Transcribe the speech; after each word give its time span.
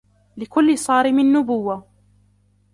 لكلّ 0.37 0.75
صارم 0.77 1.19
نبوة. 1.19 1.87